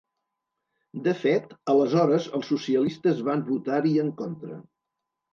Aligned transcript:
De 1.07 1.11
fet, 1.25 1.51
aleshores 1.73 2.25
els 2.37 2.49
socialistes 2.51 3.21
van 3.27 3.43
votar-hi 3.51 3.93
en 4.05 4.09
contra. 4.23 4.57